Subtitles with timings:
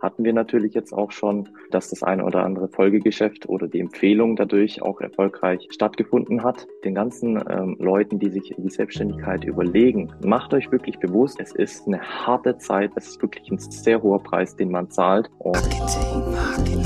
[0.00, 4.36] hatten wir natürlich jetzt auch schon, dass das eine oder andere Folgegeschäft oder die Empfehlung
[4.36, 6.66] dadurch auch erfolgreich stattgefunden hat.
[6.84, 11.86] Den ganzen ähm, Leuten, die sich die Selbstständigkeit überlegen, macht euch wirklich bewusst, es ist
[11.86, 15.30] eine harte Zeit, es ist wirklich ein sehr hoher Preis, den man zahlt.
[15.44, 16.82] Marketing,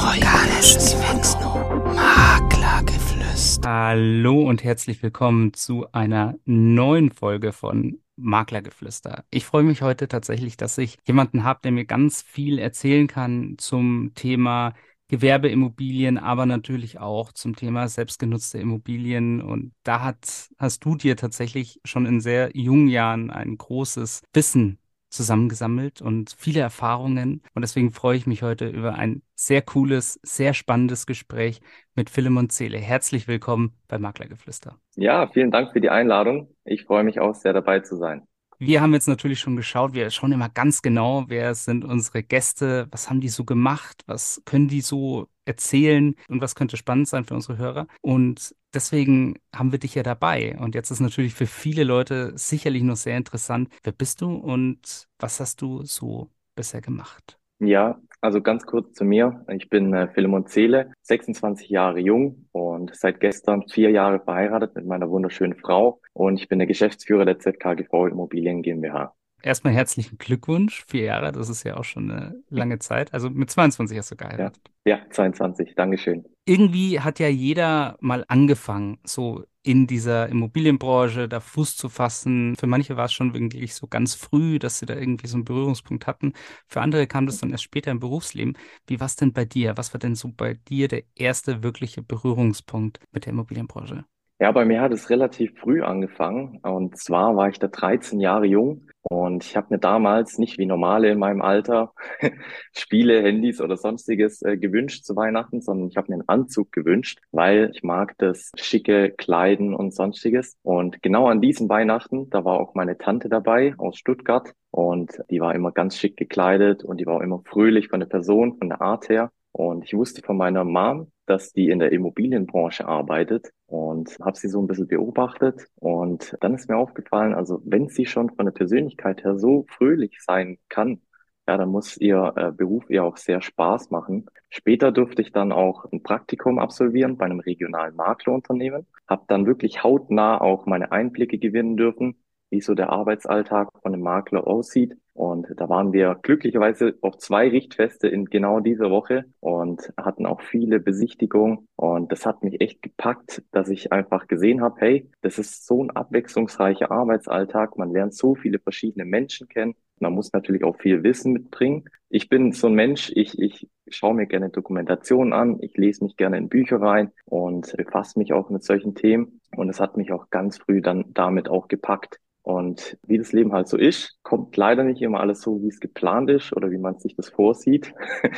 [1.94, 3.68] Maklergeflüster.
[3.68, 9.24] Hallo und herzlich willkommen zu einer neuen Folge von Maklergeflüster.
[9.30, 13.56] Ich freue mich heute tatsächlich, dass ich jemanden habe, der mir ganz viel erzählen kann
[13.58, 14.74] zum Thema
[15.08, 19.42] Gewerbeimmobilien, aber natürlich auch zum Thema selbstgenutzte Immobilien.
[19.42, 24.78] Und da hat, hast du dir tatsächlich schon in sehr jungen Jahren ein großes Wissen
[25.12, 27.42] zusammengesammelt und viele Erfahrungen.
[27.54, 31.60] Und deswegen freue ich mich heute über ein sehr cooles, sehr spannendes Gespräch
[31.94, 32.78] mit Philemon Zele.
[32.78, 34.78] Herzlich willkommen bei Maklergeflüster.
[34.96, 36.48] Ja, vielen Dank für die Einladung.
[36.64, 38.26] Ich freue mich auch sehr dabei zu sein.
[38.58, 42.86] Wir haben jetzt natürlich schon geschaut, wir schauen immer ganz genau, wer sind unsere Gäste,
[42.92, 47.24] was haben die so gemacht, was können die so erzählen und was könnte spannend sein
[47.24, 47.86] für unsere Hörer.
[48.00, 50.56] Und deswegen haben wir dich ja dabei.
[50.58, 55.08] Und jetzt ist natürlich für viele Leute sicherlich noch sehr interessant, wer bist du und
[55.18, 57.38] was hast du so bisher gemacht?
[57.58, 59.44] Ja, also ganz kurz zu mir.
[59.48, 65.10] Ich bin Philemon Zele, 26 Jahre jung und seit gestern vier Jahre verheiratet mit meiner
[65.10, 69.14] wunderschönen Frau und ich bin der Geschäftsführer der ZKGV Immobilien GmbH.
[69.42, 73.12] Erstmal herzlichen Glückwunsch, vier Jahre, das ist ja auch schon eine lange Zeit.
[73.12, 74.62] Also mit 22 hast du geheiratet.
[74.84, 76.24] Ja, ja 22, Dankeschön.
[76.44, 82.56] Irgendwie hat ja jeder mal angefangen, so in dieser Immobilienbranche da Fuß zu fassen.
[82.56, 85.44] Für manche war es schon wirklich so ganz früh, dass sie da irgendwie so einen
[85.44, 86.32] Berührungspunkt hatten.
[86.68, 88.56] Für andere kam das dann erst später im Berufsleben.
[88.86, 89.76] Wie war es denn bei dir?
[89.76, 94.04] Was war denn so bei dir der erste wirkliche Berührungspunkt mit der Immobilienbranche?
[94.42, 96.58] Ja, bei mir hat es relativ früh angefangen.
[96.64, 100.66] Und zwar war ich da 13 Jahre jung und ich habe mir damals nicht wie
[100.66, 101.92] normale in meinem Alter
[102.76, 107.20] Spiele, Handys oder sonstiges äh, gewünscht zu Weihnachten, sondern ich habe mir einen Anzug gewünscht,
[107.30, 110.56] weil ich mag das schicke Kleiden und sonstiges.
[110.64, 115.40] Und genau an diesem Weihnachten, da war auch meine Tante dabei aus Stuttgart und die
[115.40, 118.70] war immer ganz schick gekleidet und die war auch immer fröhlich von der Person, von
[118.70, 119.30] der Art her.
[119.52, 124.48] Und ich wusste von meiner Mom, dass die in der Immobilienbranche arbeitet und habe sie
[124.48, 125.66] so ein bisschen beobachtet.
[125.76, 130.18] Und dann ist mir aufgefallen, also wenn sie schon von der Persönlichkeit her so fröhlich
[130.20, 131.00] sein kann,
[131.48, 134.26] ja, dann muss ihr äh, Beruf ihr auch sehr Spaß machen.
[134.48, 139.82] Später durfte ich dann auch ein Praktikum absolvieren bei einem regionalen Maklerunternehmen, habe dann wirklich
[139.82, 142.16] hautnah auch meine Einblicke gewinnen dürfen,
[142.52, 147.48] wie so der Arbeitsalltag von einem Makler aussieht und da waren wir glücklicherweise auf zwei
[147.48, 151.68] Richtfeste in genau dieser Woche und hatten auch viele Besichtigungen.
[151.76, 155.84] Und das hat mich echt gepackt, dass ich einfach gesehen habe, hey, das ist so
[155.84, 157.76] ein abwechslungsreicher Arbeitsalltag.
[157.76, 159.74] Man lernt so viele verschiedene Menschen kennen.
[160.00, 161.84] Man muss natürlich auch viel Wissen mitbringen.
[162.08, 166.16] Ich bin so ein Mensch, ich, ich schaue mir gerne Dokumentationen an, ich lese mich
[166.16, 169.40] gerne in Bücher rein und befasse mich auch mit solchen Themen.
[169.56, 173.52] Und es hat mich auch ganz früh dann damit auch gepackt, und wie das Leben
[173.52, 176.78] halt so ist, kommt leider nicht immer alles so, wie es geplant ist oder wie
[176.78, 177.94] man sich das vorsieht.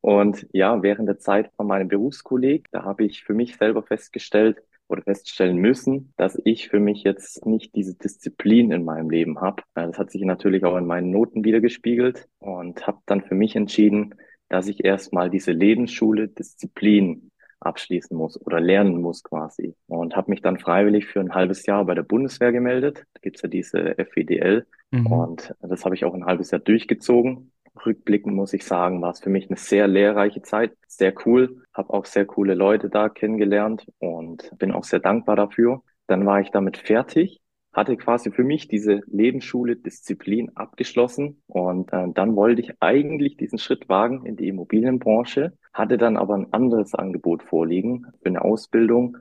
[0.00, 4.60] Und ja, während der Zeit von meinem Berufskolleg, da habe ich für mich selber festgestellt
[4.88, 9.62] oder feststellen müssen, dass ich für mich jetzt nicht diese Disziplin in meinem Leben habe.
[9.74, 14.16] Das hat sich natürlich auch in meinen Noten wiedergespiegelt und habe dann für mich entschieden,
[14.48, 17.30] dass ich erstmal diese Lebensschule Disziplin
[17.62, 19.74] abschließen muss oder lernen muss quasi.
[19.86, 23.04] Und habe mich dann freiwillig für ein halbes Jahr bei der Bundeswehr gemeldet.
[23.14, 24.66] Da gibt's ja diese FEDL.
[24.90, 25.06] Mhm.
[25.06, 27.52] Und das habe ich auch ein halbes Jahr durchgezogen.
[27.86, 31.92] Rückblickend muss ich sagen, war es für mich eine sehr lehrreiche Zeit, sehr cool, habe
[31.94, 35.82] auch sehr coole Leute da kennengelernt und bin auch sehr dankbar dafür.
[36.06, 37.41] Dann war ich damit fertig
[37.72, 43.58] hatte quasi für mich diese Lebensschule Disziplin abgeschlossen und äh, dann wollte ich eigentlich diesen
[43.58, 49.16] Schritt wagen in die Immobilienbranche, hatte dann aber ein anderes Angebot vorliegen für eine Ausbildung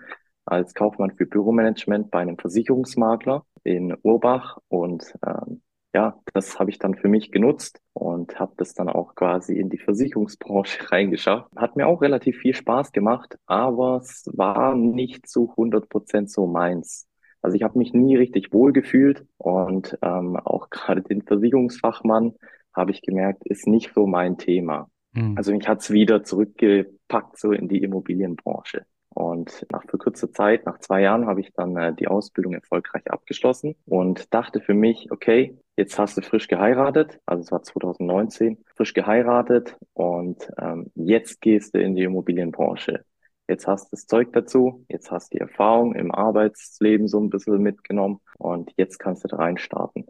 [0.45, 5.61] als Kaufmann für Büromanagement bei einem Versicherungsmakler in Urbach und ähm,
[5.94, 9.69] ja, das habe ich dann für mich genutzt und habe das dann auch quasi in
[9.69, 11.52] die Versicherungsbranche reingeschafft.
[11.55, 16.47] Hat mir auch relativ viel Spaß gemacht, aber es war nicht zu 100 Prozent so
[16.47, 17.08] meins.
[17.41, 22.34] Also ich habe mich nie richtig wohl gefühlt und ähm, auch gerade den Versicherungsfachmann
[22.73, 24.90] habe ich gemerkt, ist nicht so mein Thema.
[25.14, 25.35] Mhm.
[25.38, 28.85] Also mich hat's wieder zurückgepackt so in die Immobilienbranche.
[29.14, 33.11] Und nach für kurzer Zeit, nach zwei Jahren, habe ich dann äh, die Ausbildung erfolgreich
[33.11, 38.64] abgeschlossen und dachte für mich, okay, jetzt hast du frisch geheiratet, also es war 2019,
[38.76, 43.03] frisch geheiratet und ähm, jetzt gehst du in die Immobilienbranche
[43.47, 47.29] jetzt hast du das Zeug dazu, jetzt hast du die Erfahrung im Arbeitsleben so ein
[47.29, 50.05] bisschen mitgenommen und jetzt kannst du da reinstarten.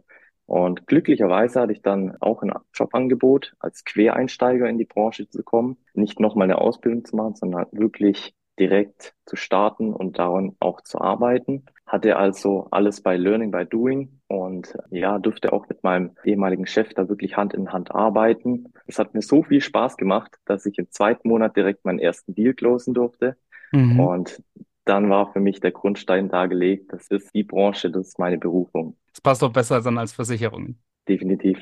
[0.46, 5.78] Und glücklicherweise hatte ich dann auch ein Jobangebot, als Quereinsteiger in die Branche zu kommen,
[5.94, 11.00] nicht nochmal eine Ausbildung zu machen, sondern wirklich direkt zu starten und daran auch zu
[11.00, 11.64] arbeiten.
[11.86, 16.92] Hatte also alles bei Learning by Doing und ja, durfte auch mit meinem ehemaligen Chef
[16.94, 18.72] da wirklich Hand in Hand arbeiten.
[18.86, 22.34] Es hat mir so viel Spaß gemacht, dass ich im zweiten Monat direkt meinen ersten
[22.34, 23.36] Deal closen durfte.
[23.72, 24.00] Mhm.
[24.00, 24.42] Und
[24.84, 28.96] dann war für mich der Grundstein dargelegt, das ist die Branche, das ist meine Berufung.
[29.12, 30.82] Das passt doch besser dann als Versicherungen.
[31.08, 31.58] Definitiv.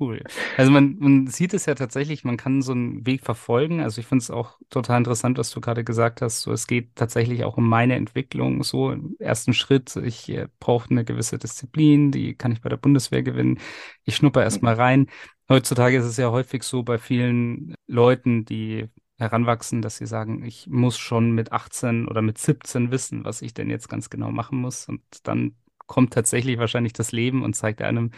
[0.00, 0.22] Cool.
[0.56, 3.80] Also man, man sieht es ja tatsächlich, man kann so einen Weg verfolgen.
[3.80, 6.42] Also ich finde es auch total interessant, was du gerade gesagt hast.
[6.42, 8.62] So, es geht tatsächlich auch um meine Entwicklung.
[8.64, 12.76] So im ersten Schritt, ich äh, brauche eine gewisse Disziplin, die kann ich bei der
[12.78, 13.58] Bundeswehr gewinnen.
[14.04, 15.06] Ich schnupper erstmal rein.
[15.48, 18.88] Heutzutage ist es ja häufig so bei vielen Leuten, die
[19.18, 23.54] heranwachsen, dass sie sagen, ich muss schon mit 18 oder mit 17 wissen, was ich
[23.54, 24.88] denn jetzt ganz genau machen muss.
[24.88, 25.54] Und dann
[25.86, 28.10] kommt tatsächlich wahrscheinlich das Leben und zeigt einem,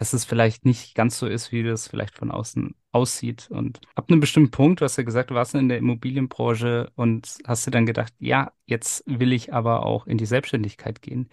[0.00, 3.48] dass es vielleicht nicht ganz so ist, wie das vielleicht von außen aussieht.
[3.50, 7.36] Und ab einem bestimmten Punkt, du hast ja gesagt, du warst in der Immobilienbranche und
[7.46, 11.28] hast dir dann gedacht, ja, jetzt will ich aber auch in die Selbstständigkeit gehen.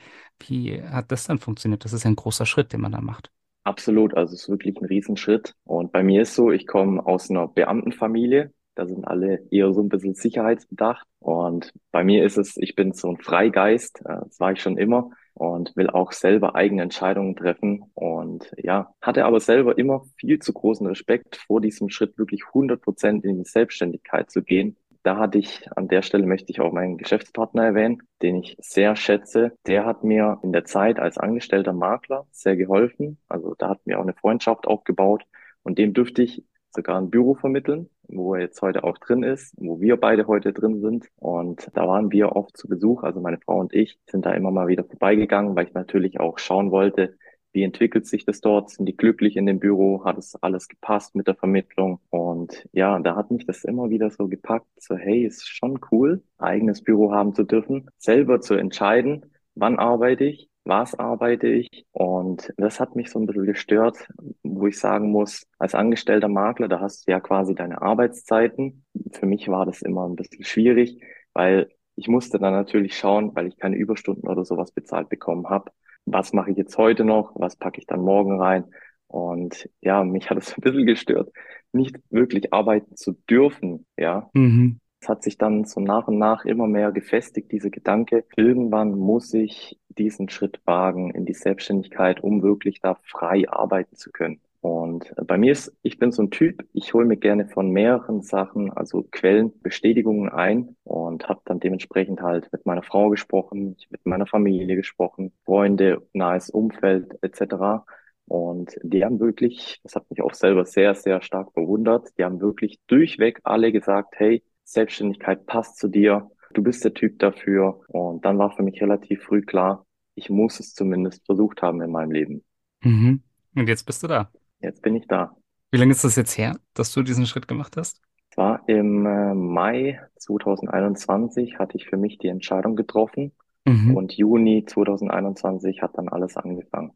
[0.46, 1.86] Wie hat das dann funktioniert?
[1.86, 3.32] Das ist ein großer Schritt, den man da macht.
[3.64, 5.54] Absolut, also es ist wirklich ein Riesenschritt.
[5.64, 8.52] Und bei mir ist so, ich komme aus einer Beamtenfamilie.
[8.76, 11.08] Da sind alle eher so ein bisschen sicherheitsbedacht.
[11.20, 14.78] Und bei mir ist es, ich bin so ein Freigeist, äh, das war ich schon
[14.78, 17.84] immer und will auch selber eigene Entscheidungen treffen.
[17.94, 22.82] Und ja, hatte aber selber immer viel zu großen Respekt vor diesem Schritt, wirklich 100
[22.82, 24.78] Prozent in die Selbstständigkeit zu gehen.
[25.04, 28.96] Da hatte ich, an der Stelle möchte ich auch meinen Geschäftspartner erwähnen, den ich sehr
[28.96, 29.54] schätze.
[29.66, 33.18] Der hat mir in der Zeit als angestellter Makler sehr geholfen.
[33.30, 35.24] Also da hat mir auch eine Freundschaft aufgebaut
[35.64, 36.44] und dem dürfte ich
[36.78, 40.54] sogar ein Büro vermitteln, wo er jetzt heute auch drin ist, wo wir beide heute
[40.54, 41.08] drin sind.
[41.18, 44.52] Und da waren wir oft zu Besuch, also meine Frau und ich sind da immer
[44.52, 47.18] mal wieder vorbeigegangen, weil ich natürlich auch schauen wollte,
[47.54, 48.70] wie entwickelt sich das dort?
[48.70, 50.06] Sind die glücklich in dem Büro?
[50.06, 52.00] Hat es alles gepasst mit der Vermittlung?
[52.12, 56.22] Und ja, da hat mich das immer wieder so gepackt, so hey, ist schon cool,
[56.38, 59.26] eigenes Büro haben zu dürfen, selber zu entscheiden,
[59.60, 61.86] wann arbeite ich, was arbeite ich.
[61.92, 64.08] Und das hat mich so ein bisschen gestört,
[64.44, 68.86] wo ich sagen muss, als angestellter Makler, da hast du ja quasi deine Arbeitszeiten.
[69.14, 71.02] Für mich war das immer ein bisschen schwierig,
[71.34, 75.72] weil ich musste dann natürlich schauen, weil ich keine Überstunden oder sowas bezahlt bekommen habe.
[76.06, 77.32] Was mache ich jetzt heute noch?
[77.36, 78.66] Was packe ich dann morgen rein?
[79.08, 81.32] Und ja, mich hat es ein bisschen gestört,
[81.72, 84.30] nicht wirklich arbeiten zu dürfen, ja.
[84.34, 84.80] Mhm.
[85.00, 89.34] Es hat sich dann so nach und nach immer mehr gefestigt, diese Gedanke, irgendwann muss
[89.34, 94.42] ich diesen Schritt wagen in die Selbstständigkeit, um wirklich da frei arbeiten zu können.
[94.62, 98.22] Und bei mir ist, ich bin so ein Typ, ich hole mir gerne von mehreren
[98.22, 104.06] Sachen, also Quellen, Bestätigungen ein und habe dann dementsprechend halt mit meiner Frau gesprochen, mit
[104.06, 107.86] meiner Familie gesprochen, Freunde, nahes Umfeld etc.
[108.26, 112.42] Und die haben wirklich, das hat mich auch selber sehr, sehr stark bewundert, die haben
[112.42, 117.82] wirklich durchweg alle gesagt, hey, Selbstständigkeit passt zu dir, du bist der Typ dafür.
[117.88, 119.86] Und dann war für mich relativ früh klar,
[120.16, 122.44] ich muss es zumindest versucht haben in meinem Leben.
[122.84, 123.24] Mhm.
[123.56, 124.32] Und jetzt bist du da.
[124.60, 125.36] Jetzt bin ich da.
[125.72, 128.02] Wie lange ist das jetzt her, dass du diesen Schritt gemacht hast?
[128.30, 133.32] Es war im äh, Mai 2021 hatte ich für mich die Entscheidung getroffen
[133.66, 133.96] mhm.
[133.96, 136.92] und Juni 2021 hat dann alles angefangen.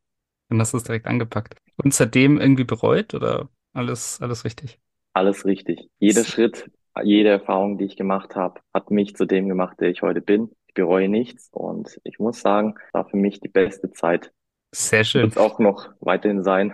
[0.50, 1.57] Dann hast du es direkt angepackt.
[1.77, 4.79] Und seitdem irgendwie bereut oder alles, alles richtig?
[5.13, 5.89] Alles richtig.
[6.00, 6.69] Jeder Schritt
[7.03, 10.51] jede Erfahrung, die ich gemacht habe, hat mich zu dem gemacht, der ich heute bin.
[10.67, 14.31] Ich bereue nichts und ich muss sagen, war für mich die beste Zeit.
[14.74, 15.24] Sehr schön.
[15.24, 16.74] Wird es auch noch weiterhin sein.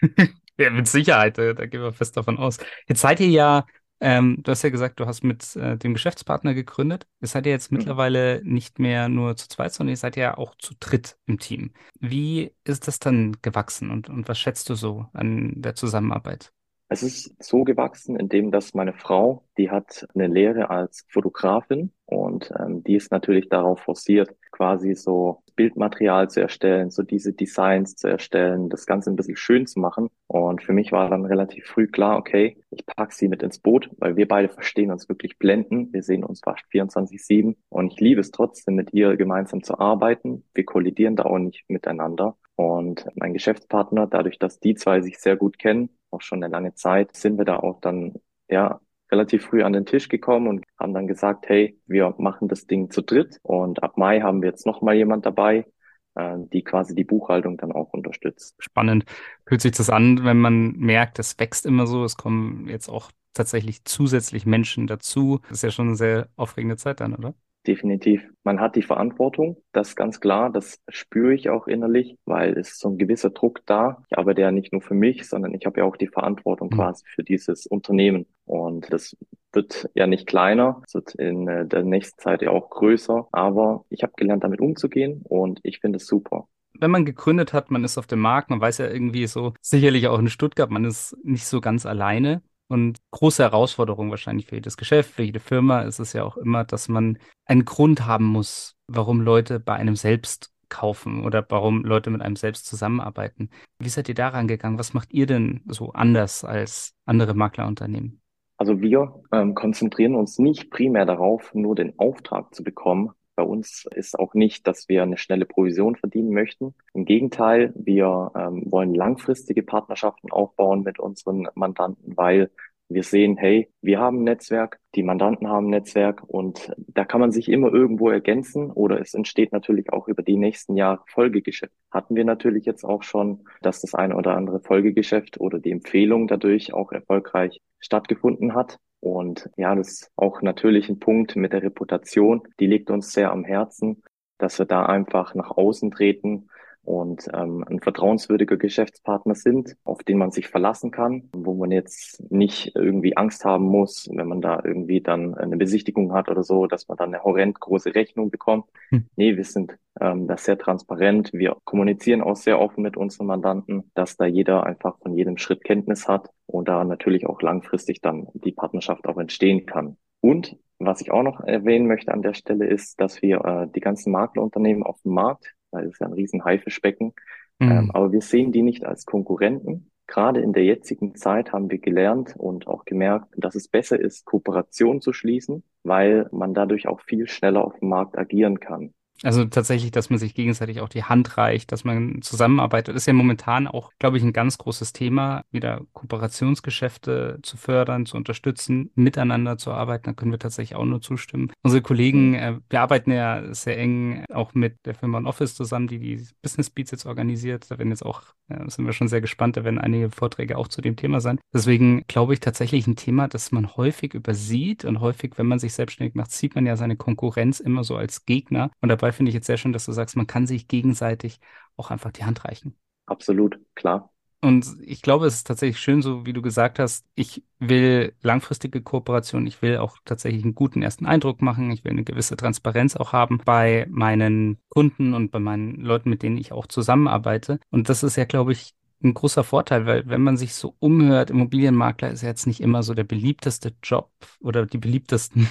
[0.58, 2.58] ja, mit Sicherheit, da, da, gehen wir fest davon aus.
[2.88, 3.66] Jetzt seid ihr ja,
[4.00, 7.06] ähm, du hast ja gesagt, du hast mit äh, dem Geschäftspartner gegründet.
[7.20, 7.78] Ihr seid ja jetzt mhm.
[7.78, 11.72] mittlerweile nicht mehr nur zu zweit, sondern ihr seid ja auch zu dritt im Team.
[12.00, 16.52] Wie ist das dann gewachsen und, und was schätzt du so an der Zusammenarbeit?
[16.92, 22.52] Es ist so gewachsen, indem dass meine Frau, die hat eine Lehre als Fotografin und
[22.60, 28.08] ähm, die ist natürlich darauf forciert, quasi so Bildmaterial zu erstellen, so diese Designs zu
[28.08, 30.08] erstellen, das Ganze ein bisschen schön zu machen.
[30.26, 33.90] Und für mich war dann relativ früh klar, okay, ich pack sie mit ins Boot,
[33.98, 35.92] weil wir beide verstehen uns wirklich blenden.
[35.92, 40.44] Wir sehen uns fast 24-7 und ich liebe es trotzdem, mit ihr gemeinsam zu arbeiten.
[40.54, 42.36] Wir kollidieren da auch nicht miteinander.
[42.56, 46.74] Und mein Geschäftspartner, dadurch, dass die zwei sich sehr gut kennen, auch schon eine lange
[46.74, 48.14] Zeit, sind wir da auch dann,
[48.48, 48.80] ja,
[49.12, 52.90] relativ früh an den Tisch gekommen und haben dann gesagt, hey, wir machen das Ding
[52.90, 55.66] zu dritt und ab Mai haben wir jetzt noch mal jemand dabei,
[56.14, 58.56] äh, die quasi die Buchhaltung dann auch unterstützt.
[58.58, 59.04] Spannend.
[59.46, 63.10] Fühlt sich das an, wenn man merkt, es wächst immer so, es kommen jetzt auch
[63.34, 65.40] tatsächlich zusätzlich Menschen dazu.
[65.42, 67.34] Das ist ja schon eine sehr aufregende Zeit dann, oder?
[67.66, 68.28] Definitiv.
[68.42, 72.72] Man hat die Verantwortung, das ist ganz klar, das spüre ich auch innerlich, weil es
[72.72, 74.02] ist so ein gewisser Druck da.
[74.10, 76.76] Ich arbeite ja nicht nur für mich, sondern ich habe ja auch die Verantwortung mhm.
[76.76, 78.26] quasi für dieses Unternehmen.
[78.46, 79.16] Und das
[79.52, 83.28] wird ja nicht kleiner, es wird in äh, der nächsten Zeit ja auch größer.
[83.30, 87.70] Aber ich habe gelernt, damit umzugehen und ich finde es super wenn man gegründet hat,
[87.70, 90.84] man ist auf dem Markt, man weiß ja irgendwie so, sicherlich auch in Stuttgart, man
[90.84, 92.42] ist nicht so ganz alleine.
[92.72, 96.64] Und große Herausforderung wahrscheinlich für jedes Geschäft, für jede Firma ist es ja auch immer,
[96.64, 102.08] dass man einen Grund haben muss, warum Leute bei einem selbst kaufen oder warum Leute
[102.08, 103.50] mit einem selbst zusammenarbeiten.
[103.78, 104.78] Wie seid ihr daran gegangen?
[104.78, 108.22] Was macht ihr denn so anders als andere Maklerunternehmen?
[108.56, 113.86] Also wir ähm, konzentrieren uns nicht primär darauf, nur den Auftrag zu bekommen, bei uns
[113.94, 116.74] ist auch nicht, dass wir eine schnelle Provision verdienen möchten.
[116.94, 122.50] Im Gegenteil, wir ähm, wollen langfristige Partnerschaften aufbauen mit unseren Mandanten, weil
[122.88, 127.20] wir sehen, hey, wir haben ein Netzwerk, die Mandanten haben ein Netzwerk und da kann
[127.20, 131.72] man sich immer irgendwo ergänzen oder es entsteht natürlich auch über die nächsten Jahre Folgegeschäft.
[131.90, 136.28] Hatten wir natürlich jetzt auch schon, dass das eine oder andere Folgegeschäft oder die Empfehlung
[136.28, 138.78] dadurch auch erfolgreich stattgefunden hat.
[139.02, 142.42] Und ja, das ist auch natürlich ein Punkt mit der Reputation.
[142.60, 144.04] Die liegt uns sehr am Herzen,
[144.38, 146.48] dass wir da einfach nach außen treten
[146.84, 152.22] und ähm, ein vertrauenswürdiger Geschäftspartner sind, auf den man sich verlassen kann, wo man jetzt
[152.30, 156.66] nicht irgendwie Angst haben muss, wenn man da irgendwie dann eine Besichtigung hat oder so,
[156.66, 158.66] dass man dann eine horrend große Rechnung bekommt.
[158.90, 159.06] Hm.
[159.16, 161.32] Nee, wir sind ähm, da sehr transparent.
[161.32, 165.62] Wir kommunizieren auch sehr offen mit unseren Mandanten, dass da jeder einfach von jedem Schritt
[165.64, 169.96] Kenntnis hat und da natürlich auch langfristig dann die Partnerschaft auch entstehen kann.
[170.20, 173.80] Und was ich auch noch erwähnen möchte an der Stelle ist, dass wir äh, die
[173.80, 177.14] ganzen Maklerunternehmen auf dem Markt weil es ja ein riesen Haifischbecken.
[177.58, 177.70] Mhm.
[177.70, 179.90] Ähm, aber wir sehen die nicht als Konkurrenten.
[180.06, 184.24] Gerade in der jetzigen Zeit haben wir gelernt und auch gemerkt, dass es besser ist,
[184.24, 188.92] Kooperation zu schließen, weil man dadurch auch viel schneller auf dem Markt agieren kann.
[189.22, 193.12] Also tatsächlich, dass man sich gegenseitig auch die Hand reicht, dass man zusammenarbeitet, ist ja
[193.12, 199.58] momentan auch, glaube ich, ein ganz großes Thema, wieder Kooperationsgeschäfte zu fördern, zu unterstützen, miteinander
[199.58, 200.04] zu arbeiten.
[200.04, 201.52] Da können wir tatsächlich auch nur zustimmen.
[201.62, 202.34] Unsere Kollegen, mhm.
[202.34, 206.70] äh, wir arbeiten ja sehr eng auch mit der Firma Office zusammen, die die Business
[206.70, 207.70] Beats jetzt organisiert.
[207.70, 208.22] Da werden jetzt auch,
[208.66, 211.38] sind wir schon sehr gespannt, da werden einige Vorträge auch zu dem Thema sein.
[211.54, 215.74] Deswegen glaube ich tatsächlich ein Thema, das man häufig übersieht und häufig, wenn man sich
[215.74, 219.34] selbstständig macht, sieht man ja seine Konkurrenz immer so als Gegner und dabei finde ich
[219.34, 221.40] jetzt sehr schön, dass du sagst, man kann sich gegenseitig
[221.76, 222.76] auch einfach die Hand reichen.
[223.06, 224.12] Absolut, klar.
[224.44, 228.82] Und ich glaube, es ist tatsächlich schön, so wie du gesagt hast, ich will langfristige
[228.82, 232.96] Kooperation, ich will auch tatsächlich einen guten ersten Eindruck machen, ich will eine gewisse Transparenz
[232.96, 237.60] auch haben bei meinen Kunden und bei meinen Leuten, mit denen ich auch zusammenarbeite.
[237.70, 241.30] Und das ist ja, glaube ich, ein großer Vorteil, weil wenn man sich so umhört,
[241.30, 245.48] Immobilienmakler ist ja jetzt nicht immer so der beliebteste Job oder die beliebtesten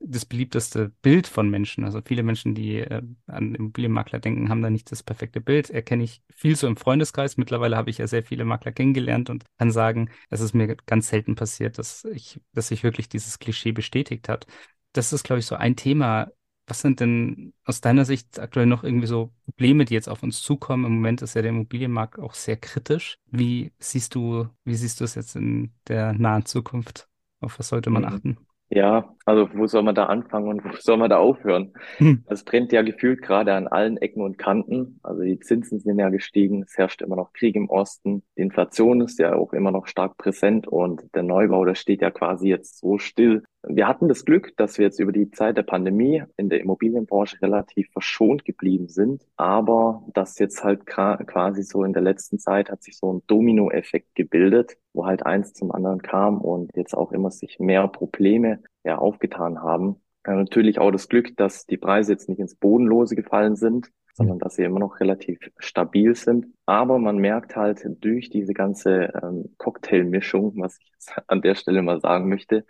[0.00, 1.84] das beliebteste Bild von Menschen.
[1.84, 5.68] Also viele Menschen, die äh, an Immobilienmakler denken, haben da nicht das perfekte Bild.
[5.70, 7.36] Erkenne ich viel so im Freundeskreis.
[7.36, 11.08] Mittlerweile habe ich ja sehr viele Makler kennengelernt und kann sagen, es ist mir ganz
[11.08, 14.46] selten passiert, dass ich, dass sich wirklich dieses Klischee bestätigt hat.
[14.92, 16.30] Das ist, glaube ich, so ein Thema.
[16.66, 20.40] Was sind denn aus deiner Sicht aktuell noch irgendwie so Probleme, die jetzt auf uns
[20.40, 20.86] zukommen?
[20.86, 23.18] Im Moment ist ja der Immobilienmarkt auch sehr kritisch.
[23.26, 27.08] Wie siehst du, wie siehst du es jetzt in der nahen Zukunft?
[27.40, 28.08] Auf was sollte man mhm.
[28.08, 28.38] achten?
[28.72, 31.72] Ja, also wo soll man da anfangen und wo soll man da aufhören?
[31.96, 32.24] Hm.
[32.28, 35.00] Es brennt ja gefühlt gerade an allen Ecken und Kanten.
[35.02, 39.00] Also die Zinsen sind ja gestiegen, es herrscht immer noch Krieg im Osten, die Inflation
[39.00, 42.78] ist ja auch immer noch stark präsent und der Neubau, der steht ja quasi jetzt
[42.78, 43.42] so still.
[43.62, 47.42] Wir hatten das Glück, dass wir jetzt über die Zeit der Pandemie in der Immobilienbranche
[47.42, 52.82] relativ verschont geblieben sind, aber das jetzt halt quasi so in der letzten Zeit hat
[52.82, 57.30] sich so ein Dominoeffekt gebildet, wo halt eins zum anderen kam und jetzt auch immer
[57.30, 59.96] sich mehr Probleme ja aufgetan haben.
[60.26, 64.38] Ja, natürlich auch das Glück, dass die Preise jetzt nicht ins Bodenlose gefallen sind, sondern
[64.38, 66.46] dass sie immer noch relativ stabil sind.
[66.66, 71.80] Aber man merkt halt durch diese ganze ähm, Cocktailmischung, was ich jetzt an der Stelle
[71.82, 72.66] mal sagen möchte,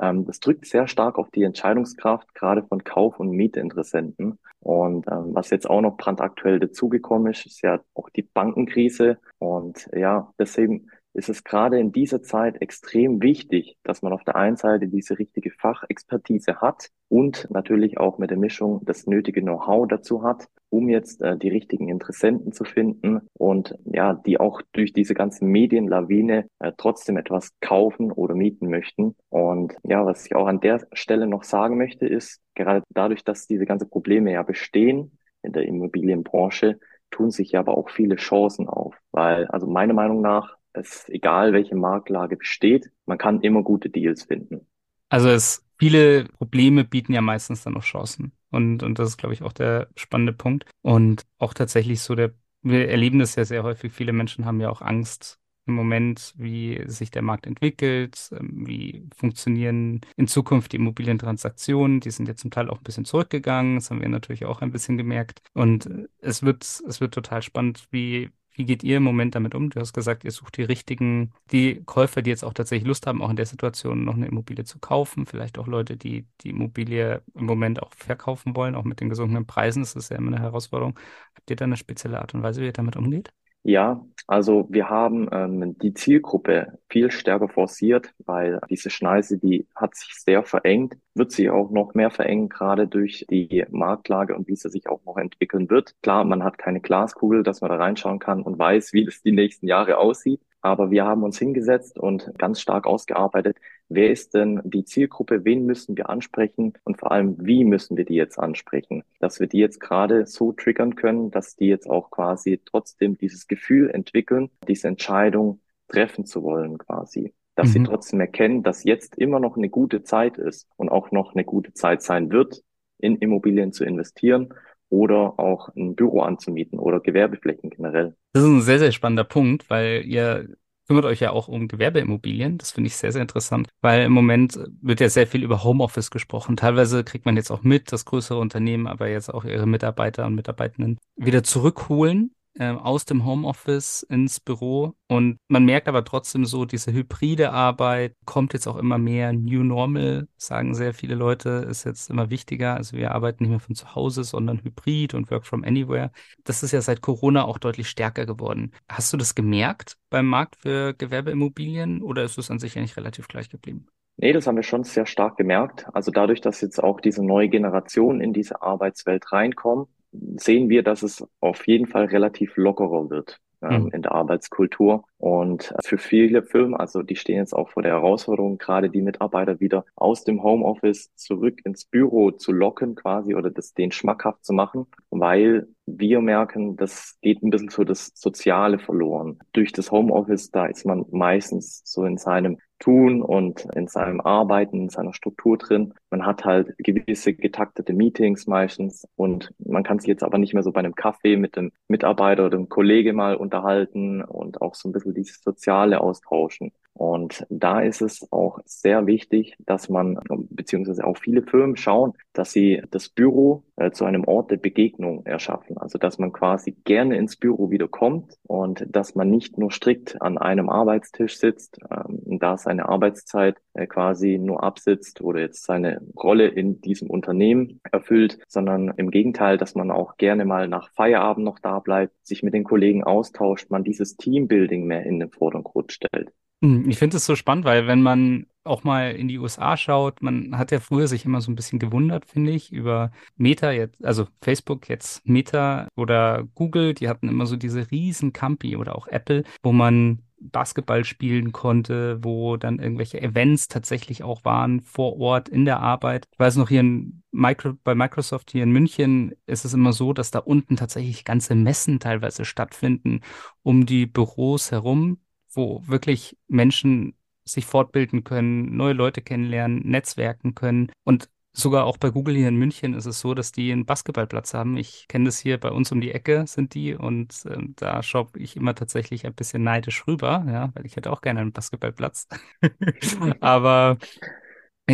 [0.00, 4.38] ähm, das drückt sehr stark auf die Entscheidungskraft, gerade von Kauf- und Mietinteressenten.
[4.60, 9.18] Und ähm, was jetzt auch noch brandaktuell dazugekommen ist, ist ja auch die Bankenkrise.
[9.38, 14.36] Und ja, deswegen ist es gerade in dieser Zeit extrem wichtig, dass man auf der
[14.36, 19.86] einen Seite diese richtige Fachexpertise hat und natürlich auch mit der Mischung das nötige Know-how
[19.88, 24.92] dazu hat, um jetzt äh, die richtigen Interessenten zu finden und ja, die auch durch
[24.92, 29.14] diese ganze Medienlawine äh, trotzdem etwas kaufen oder mieten möchten.
[29.28, 33.46] Und ja, was ich auch an der Stelle noch sagen möchte, ist, gerade dadurch, dass
[33.46, 36.80] diese ganzen Probleme ja bestehen in der Immobilienbranche,
[37.10, 41.52] tun sich ja aber auch viele Chancen auf, weil also meiner Meinung nach es egal,
[41.52, 44.66] welche Marktlage besteht, man kann immer gute Deals finden.
[45.08, 48.32] Also es viele Probleme bieten ja meistens dann auch Chancen.
[48.50, 50.64] Und, und das ist, glaube ich, auch der spannende Punkt.
[50.82, 53.92] Und auch tatsächlich so der, wir erleben das ja sehr häufig.
[53.92, 59.08] Viele Menschen haben ja auch Angst im Moment, wie sich der Markt entwickelt, ähm, wie
[59.16, 62.00] funktionieren in Zukunft die Immobilientransaktionen.
[62.00, 63.76] Die sind ja zum Teil auch ein bisschen zurückgegangen.
[63.76, 65.40] Das haben wir natürlich auch ein bisschen gemerkt.
[65.54, 65.88] Und
[66.18, 69.70] es wird, es wird total spannend, wie, wie geht ihr im Moment damit um?
[69.70, 73.20] Du hast gesagt, ihr sucht die richtigen, die Käufer, die jetzt auch tatsächlich Lust haben,
[73.22, 75.26] auch in der Situation noch eine Immobilie zu kaufen.
[75.26, 79.46] Vielleicht auch Leute, die die Immobilie im Moment auch verkaufen wollen, auch mit den gesunkenen
[79.46, 79.82] Preisen.
[79.82, 80.98] Das ist ja immer eine Herausforderung.
[81.34, 83.32] Habt ihr da eine spezielle Art und Weise, wie ihr damit umgeht?
[83.66, 89.94] Ja, also wir haben ähm, die Zielgruppe viel stärker forciert, weil diese Schneise, die hat
[89.96, 94.56] sich sehr verengt, wird sich auch noch mehr verengen, gerade durch die Marktlage und wie
[94.56, 95.94] sie sich auch noch entwickeln wird.
[96.02, 99.32] Klar, man hat keine Glaskugel, dass man da reinschauen kann und weiß, wie es die
[99.32, 100.40] nächsten Jahre aussieht.
[100.64, 103.58] Aber wir haben uns hingesetzt und ganz stark ausgearbeitet,
[103.90, 108.06] wer ist denn die Zielgruppe, wen müssen wir ansprechen und vor allem, wie müssen wir
[108.06, 112.10] die jetzt ansprechen, dass wir die jetzt gerade so triggern können, dass die jetzt auch
[112.10, 117.34] quasi trotzdem dieses Gefühl entwickeln, diese Entscheidung treffen zu wollen quasi.
[117.56, 117.72] Dass mhm.
[117.72, 121.44] sie trotzdem erkennen, dass jetzt immer noch eine gute Zeit ist und auch noch eine
[121.44, 122.62] gute Zeit sein wird,
[122.96, 124.54] in Immobilien zu investieren
[124.88, 128.14] oder auch ein Büro anzumieten oder Gewerbeflächen generell.
[128.32, 130.48] Das ist ein sehr, sehr spannender Punkt, weil ihr
[130.86, 132.58] kümmert euch ja auch um Gewerbeimmobilien.
[132.58, 136.10] Das finde ich sehr, sehr interessant, weil im Moment wird ja sehr viel über Homeoffice
[136.10, 136.56] gesprochen.
[136.56, 140.34] Teilweise kriegt man jetzt auch mit, dass größere Unternehmen aber jetzt auch ihre Mitarbeiter und
[140.34, 144.94] Mitarbeitenden wieder zurückholen äh, aus dem Homeoffice ins Büro.
[145.08, 149.32] Und man merkt aber trotzdem so, diese hybride Arbeit kommt jetzt auch immer mehr.
[149.32, 152.74] New Normal, sagen sehr viele Leute, ist jetzt immer wichtiger.
[152.74, 156.10] Also wir arbeiten nicht mehr von zu Hause, sondern hybrid und Work from Anywhere.
[156.44, 158.72] Das ist ja seit Corona auch deutlich stärker geworden.
[158.88, 163.28] Hast du das gemerkt beim Markt für Gewerbeimmobilien oder ist es an sich eigentlich relativ
[163.28, 163.86] gleich geblieben?
[164.16, 165.86] Nee, das haben wir schon sehr stark gemerkt.
[165.92, 169.88] Also dadurch, dass jetzt auch diese neue Generation in diese Arbeitswelt reinkommt,
[170.36, 173.90] sehen wir, dass es auf jeden Fall relativ lockerer wird ähm, mhm.
[173.92, 175.04] in der Arbeitskultur.
[175.18, 179.60] Und für viele Firmen, also die stehen jetzt auch vor der Herausforderung, gerade die Mitarbeiter
[179.60, 184.52] wieder aus dem Homeoffice zurück ins Büro zu locken quasi oder das den schmackhaft zu
[184.52, 189.38] machen, weil wir merken, das geht ein bisschen so das Soziale verloren.
[189.52, 194.82] Durch das Homeoffice, da ist man meistens so in seinem Tun und in seinem Arbeiten,
[194.82, 195.94] in seiner Struktur drin.
[196.14, 200.62] Man hat halt gewisse getaktete Meetings meistens und man kann sich jetzt aber nicht mehr
[200.62, 204.88] so bei einem Kaffee mit dem Mitarbeiter oder dem Kollege mal unterhalten und auch so
[204.88, 206.70] ein bisschen dieses Soziale austauschen.
[206.92, 210.16] Und da ist es auch sehr wichtig, dass man,
[210.50, 215.26] beziehungsweise auch viele Firmen schauen, dass sie das Büro äh, zu einem Ort der Begegnung
[215.26, 215.76] erschaffen.
[215.76, 220.22] Also, dass man quasi gerne ins Büro wieder kommt und dass man nicht nur strikt
[220.22, 226.00] an einem Arbeitstisch sitzt, ähm, da seine Arbeitszeit äh, quasi nur absitzt oder jetzt seine
[226.16, 231.44] Rolle in diesem Unternehmen erfüllt, sondern im Gegenteil, dass man auch gerne mal nach Feierabend
[231.44, 235.92] noch da bleibt, sich mit den Kollegen austauscht, man dieses Teambuilding mehr in den Vordergrund
[235.92, 236.32] stellt.
[236.62, 240.22] Hm, ich finde es so spannend, weil wenn man auch mal in die USA schaut,
[240.22, 244.02] man hat ja früher sich immer so ein bisschen gewundert, finde ich, über Meta jetzt,
[244.04, 249.06] also Facebook jetzt Meta oder Google, die hatten immer so diese riesen Campi oder auch
[249.06, 255.48] Apple, wo man Basketball spielen konnte, wo dann irgendwelche Events tatsächlich auch waren vor Ort
[255.48, 256.26] in der Arbeit.
[256.32, 260.12] Ich weiß noch hier in Micro, bei Microsoft hier in München ist es immer so,
[260.12, 263.20] dass da unten tatsächlich ganze Messen teilweise stattfinden
[263.62, 265.18] um die Büros herum
[265.56, 270.90] wo wirklich Menschen sich fortbilden können, neue Leute kennenlernen, netzwerken können.
[271.04, 274.52] Und sogar auch bei Google hier in München ist es so, dass die einen Basketballplatz
[274.52, 274.76] haben.
[274.76, 278.28] Ich kenne das hier bei uns um die Ecke sind die und äh, da schaue
[278.36, 282.28] ich immer tatsächlich ein bisschen neidisch rüber, ja, weil ich hätte auch gerne einen Basketballplatz.
[283.40, 283.98] Aber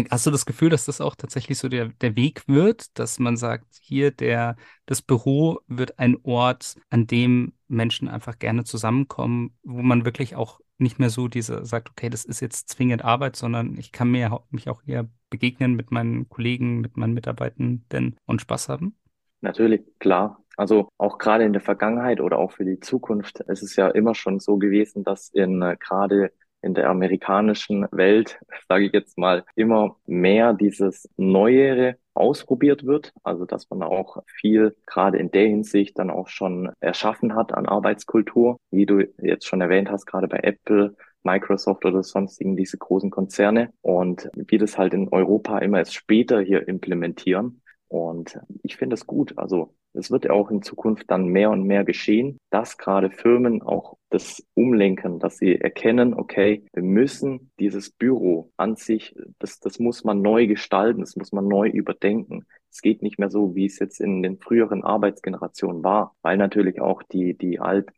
[0.09, 3.37] Hast du das Gefühl, dass das auch tatsächlich so der, der Weg wird, dass man
[3.37, 4.55] sagt, hier der,
[4.87, 10.61] das Büro wird ein Ort, an dem Menschen einfach gerne zusammenkommen, wo man wirklich auch
[10.79, 14.40] nicht mehr so diese sagt, okay, das ist jetzt zwingend Arbeit, sondern ich kann mir
[14.51, 18.96] mich auch hier begegnen mit meinen Kollegen, mit meinen Mitarbeitenden und Spaß haben?
[19.40, 20.44] Natürlich, klar.
[20.56, 24.14] Also auch gerade in der Vergangenheit oder auch für die Zukunft, es ist ja immer
[24.14, 28.38] schon so gewesen, dass in äh, gerade in der amerikanischen Welt,
[28.68, 33.12] sage ich jetzt mal, immer mehr dieses Neuere ausprobiert wird.
[33.22, 37.66] Also dass man auch viel gerade in der Hinsicht dann auch schon erschaffen hat an
[37.66, 43.11] Arbeitskultur, wie du jetzt schon erwähnt hast, gerade bei Apple, Microsoft oder sonstigen diese großen
[43.11, 47.62] Konzerne und wie das halt in Europa immer erst später hier implementieren.
[47.88, 49.37] Und ich finde es gut.
[49.37, 53.62] Also es wird ja auch in Zukunft dann mehr und mehr geschehen, dass gerade Firmen
[53.62, 59.78] auch das umlenken, dass sie erkennen, okay, wir müssen dieses Büro an sich, das, das
[59.80, 62.46] muss man neu gestalten, das muss man neu überdenken.
[62.70, 66.80] Es geht nicht mehr so, wie es jetzt in den früheren Arbeitsgenerationen war, weil natürlich
[66.80, 67.90] auch die, die alt,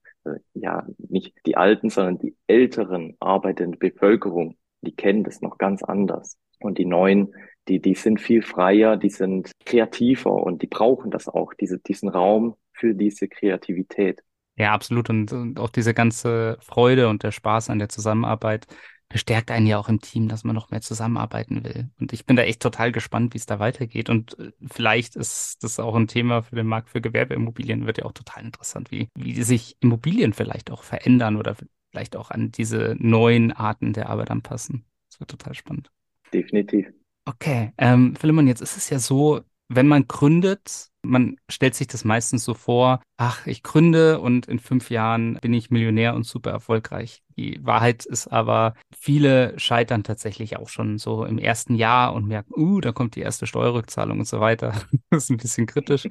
[0.55, 6.39] ja, nicht die alten, sondern die älteren arbeitende Bevölkerung, die kennen das noch ganz anders.
[6.61, 7.35] Und die neuen,
[7.69, 12.09] die, die sind viel freier, die sind kreativer und die brauchen das auch, diese, diesen
[12.09, 14.23] Raum für diese Kreativität.
[14.57, 15.09] Ja, absolut.
[15.11, 18.67] Und, und auch diese ganze Freude und der Spaß an der Zusammenarbeit
[19.13, 21.91] bestärkt einen ja auch im Team, dass man noch mehr zusammenarbeiten will.
[22.01, 24.11] Und ich bin da echt total gespannt, wie es da weitergeht.
[24.11, 28.05] Und äh, vielleicht ist das auch ein Thema für den Markt für Gewerbeimmobilien, wird ja
[28.05, 31.57] auch total interessant, wie, wie sich Immobilien vielleicht auch verändern oder
[31.91, 34.85] vielleicht auch an diese neuen Arten der Arbeit anpassen.
[35.11, 35.91] Das wird total spannend.
[36.33, 36.89] Definitiv.
[37.25, 39.43] Okay, ähm, Philemon, jetzt ist es ja so,
[39.75, 44.59] wenn man gründet, man stellt sich das meistens so vor, ach, ich gründe und in
[44.59, 47.23] fünf Jahren bin ich Millionär und super erfolgreich.
[47.37, 52.53] Die Wahrheit ist aber, viele scheitern tatsächlich auch schon so im ersten Jahr und merken,
[52.57, 54.75] uh, da kommt die erste Steuerrückzahlung und so weiter.
[55.11, 56.09] das ist ein bisschen kritisch.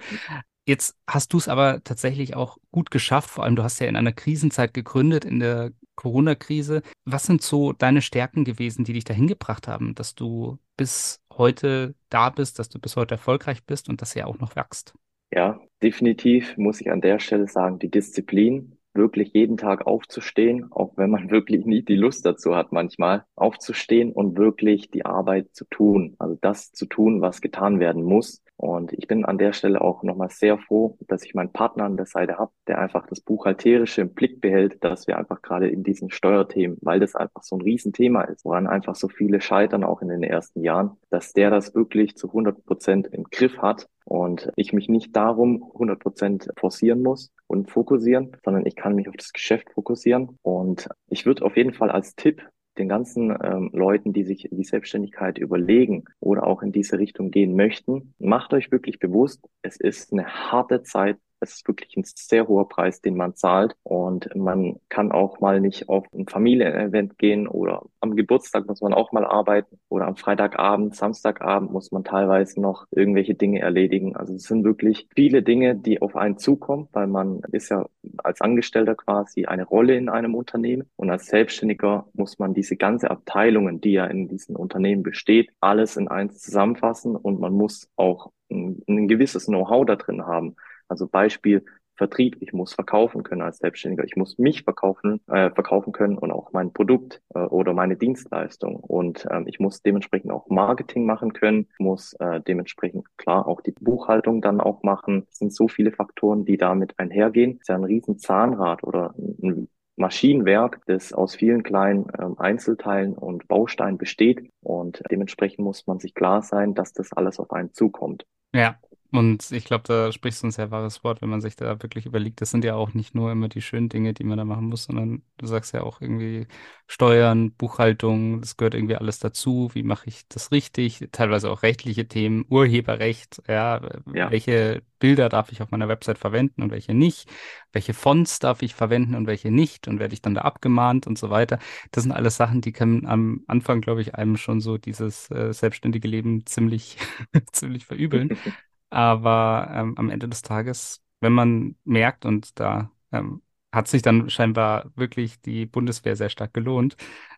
[0.67, 3.29] Jetzt hast du es aber tatsächlich auch gut geschafft.
[3.29, 5.71] Vor allem, du hast ja in einer Krisenzeit gegründet, in der
[6.01, 6.81] Corona-Krise.
[7.05, 11.93] Was sind so deine Stärken gewesen, die dich dahin gebracht haben, dass du bis heute
[12.09, 14.95] da bist, dass du bis heute erfolgreich bist und dass ja auch noch wächst?
[15.31, 20.97] Ja, definitiv muss ich an der Stelle sagen, die Disziplin, wirklich jeden Tag aufzustehen, auch
[20.97, 25.65] wenn man wirklich nie die Lust dazu hat, manchmal aufzustehen und wirklich die Arbeit zu
[25.65, 26.15] tun.
[26.17, 28.43] Also das zu tun, was getan werden muss.
[28.61, 31.97] Und ich bin an der Stelle auch nochmal sehr froh, dass ich meinen Partner an
[31.97, 35.81] der Seite habe, der einfach das Buchhalterische im Blick behält, dass wir einfach gerade in
[35.81, 40.03] diesen Steuerthemen, weil das einfach so ein Riesenthema ist, woran einfach so viele scheitern, auch
[40.03, 44.51] in den ersten Jahren, dass der das wirklich zu 100 Prozent im Griff hat und
[44.55, 49.15] ich mich nicht darum 100 Prozent forcieren muss und fokussieren, sondern ich kann mich auf
[49.17, 50.37] das Geschäft fokussieren.
[50.43, 54.63] Und ich würde auf jeden Fall als Tipp den ganzen ähm, Leuten, die sich die
[54.63, 60.13] Selbstständigkeit überlegen oder auch in diese Richtung gehen möchten, macht euch wirklich bewusst, es ist
[60.13, 63.75] eine harte Zeit, es ist wirklich ein sehr hoher Preis, den man zahlt.
[63.83, 68.93] Und man kann auch mal nicht auf ein Familienevent gehen oder am Geburtstag muss man
[68.93, 74.15] auch mal arbeiten oder am Freitagabend, Samstagabend muss man teilweise noch irgendwelche Dinge erledigen.
[74.15, 77.85] Also es sind wirklich viele Dinge, die auf einen zukommen, weil man ist ja
[78.17, 83.09] als Angestellter quasi eine Rolle in einem Unternehmen und als Selbstständiger muss man diese ganze
[83.09, 88.31] Abteilungen, die ja in diesen Unternehmen besteht, alles in eins zusammenfassen und man muss auch
[88.51, 90.55] ein, ein gewisses Know-how da drin haben.
[90.87, 91.63] Also Beispiel
[92.01, 96.31] Vertrieb, ich muss verkaufen können als Selbstständiger, ich muss mich verkaufen, äh, verkaufen können und
[96.31, 98.77] auch mein Produkt äh, oder meine Dienstleistung.
[98.77, 103.75] Und ähm, ich muss dementsprechend auch Marketing machen können, muss äh, dementsprechend klar auch die
[103.79, 105.27] Buchhaltung dann auch machen.
[105.29, 107.51] Es sind so viele Faktoren, die damit einhergehen.
[107.51, 113.13] Es ist ja ein riesen Zahnrad oder ein Maschinenwerk, das aus vielen kleinen ähm, Einzelteilen
[113.13, 114.49] und Bausteinen besteht.
[114.61, 118.25] Und dementsprechend muss man sich klar sein, dass das alles auf einen zukommt.
[118.53, 118.79] Ja,
[119.13, 122.05] und ich glaube, da sprichst du ein sehr wahres Wort, wenn man sich da wirklich
[122.05, 122.39] überlegt.
[122.41, 124.85] Das sind ja auch nicht nur immer die schönen Dinge, die man da machen muss,
[124.85, 126.47] sondern du sagst ja auch irgendwie
[126.87, 129.69] Steuern, Buchhaltung, das gehört irgendwie alles dazu.
[129.73, 131.09] Wie mache ich das richtig?
[131.11, 133.81] Teilweise auch rechtliche Themen, Urheberrecht, ja,
[134.13, 134.31] ja.
[134.31, 137.29] welche Bilder darf ich auf meiner Website verwenden und welche nicht?
[137.73, 139.87] Welche Fonts darf ich verwenden und welche nicht?
[139.87, 141.59] Und werde ich dann da abgemahnt und so weiter?
[141.91, 145.53] Das sind alles Sachen, die können am Anfang, glaube ich, einem schon so dieses äh,
[145.53, 146.97] selbstständige Leben ziemlich,
[147.51, 148.37] ziemlich verübeln.
[148.91, 154.29] Aber ähm, am Ende des Tages, wenn man merkt, und da ähm, hat sich dann
[154.29, 156.97] scheinbar wirklich die Bundeswehr sehr stark gelohnt,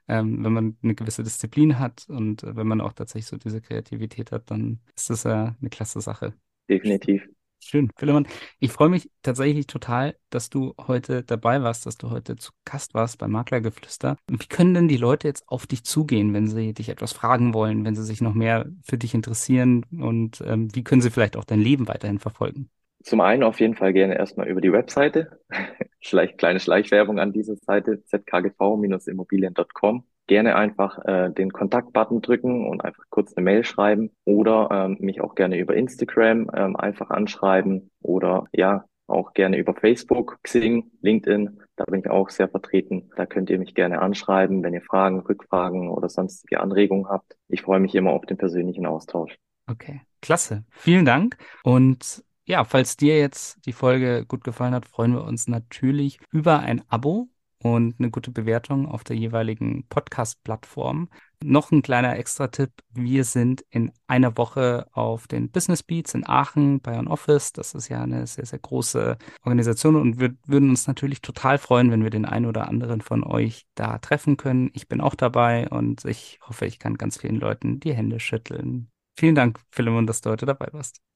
[0.09, 3.61] ähm, wenn man eine gewisse Disziplin hat und äh, wenn man auch tatsächlich so diese
[3.61, 6.35] Kreativität hat, dann ist das ja äh, eine klasse Sache.
[6.69, 7.32] Definitiv.
[7.65, 8.27] Schön, Philemon.
[8.59, 12.93] Ich freue mich tatsächlich total, dass du heute dabei warst, dass du heute zu Gast
[12.93, 14.17] warst beim Maklergeflüster.
[14.27, 17.85] Wie können denn die Leute jetzt auf dich zugehen, wenn sie dich etwas fragen wollen,
[17.85, 21.45] wenn sie sich noch mehr für dich interessieren und ähm, wie können sie vielleicht auch
[21.45, 22.69] dein Leben weiterhin verfolgen?
[23.03, 25.39] Zum einen auf jeden Fall gerne erstmal über die Webseite.
[26.01, 33.03] Vielleicht kleine Schleichwerbung an dieser Seite, zkgv-immobilien.com gerne einfach äh, den Kontaktbutton drücken und einfach
[33.09, 38.45] kurz eine Mail schreiben oder ähm, mich auch gerne über Instagram ähm, einfach anschreiben oder
[38.53, 41.59] ja, auch gerne über Facebook, Xing, LinkedIn.
[41.75, 43.09] Da bin ich auch sehr vertreten.
[43.15, 47.35] Da könnt ihr mich gerne anschreiben, wenn ihr Fragen, Rückfragen oder sonstige Anregungen habt.
[47.49, 49.35] Ich freue mich immer auf den persönlichen Austausch.
[49.69, 50.63] Okay, klasse.
[50.71, 51.37] Vielen Dank.
[51.63, 56.59] Und ja, falls dir jetzt die Folge gut gefallen hat, freuen wir uns natürlich über
[56.59, 57.29] ein Abo
[57.63, 61.09] und eine gute Bewertung auf der jeweiligen Podcast-Plattform.
[61.41, 62.71] Noch ein kleiner Extra-Tipp.
[62.91, 67.53] Wir sind in einer Woche auf den Business Beats in Aachen bei On Office.
[67.53, 71.91] Das ist ja eine sehr, sehr große Organisation und wir würden uns natürlich total freuen,
[71.91, 74.69] wenn wir den einen oder anderen von euch da treffen können.
[74.73, 78.89] Ich bin auch dabei und ich hoffe, ich kann ganz vielen Leuten die Hände schütteln.
[79.15, 80.99] Vielen Dank, Philemon, dass du heute dabei warst.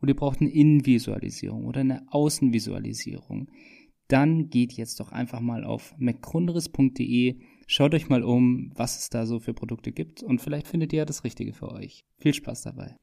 [0.00, 3.50] oder ihr braucht eine Innenvisualisierung oder eine Außenvisualisierung,
[4.08, 9.26] dann geht jetzt doch einfach mal auf mcgrundriss.de, schaut euch mal um, was es da
[9.26, 12.04] so für Produkte gibt und vielleicht findet ihr ja das Richtige für euch.
[12.18, 12.94] Viel Spaß dabei.